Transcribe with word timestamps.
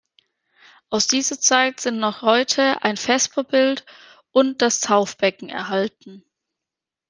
Aus 0.89 1.05
dieser 1.05 1.39
Zeit 1.39 1.79
sind 1.79 1.99
noch 1.99 2.23
heute 2.23 2.81
ein 2.81 2.97
Vesperbild 2.97 3.85
und 4.31 4.63
das 4.63 4.79
Taufbecken 4.79 5.49
erhalten. 5.49 6.25